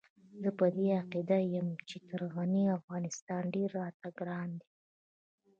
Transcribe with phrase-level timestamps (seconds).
[0.41, 4.69] زه په دې عقيده يم چې تر غني افغانستان ډېر راته ګران دی.